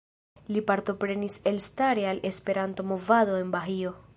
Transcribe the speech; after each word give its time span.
Li 0.55 0.61
partoprenis 0.69 1.35
elstare 1.51 2.07
al 2.13 2.19
la 2.23 2.31
Esperanto-movado 2.33 3.37
en 3.45 3.57
Bahio. 3.59 3.95